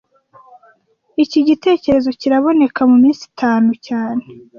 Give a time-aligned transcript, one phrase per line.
[1.23, 4.23] Iki gitekerezo kiraboneka muminsi itanu cyane